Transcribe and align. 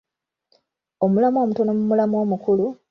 Omulamwa 1.05 1.39
omutono 1.45 1.71
mu 1.77 1.83
mulamwa 1.89 2.17
omukulu 2.25 2.65